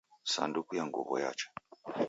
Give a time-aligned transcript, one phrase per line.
[0.31, 1.47] Sanduku ya nguw'o yacha